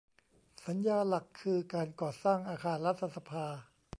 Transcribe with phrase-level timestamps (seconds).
[0.65, 3.45] สัญญาหลักคือการก่อสร้างอาคารรัฐสภา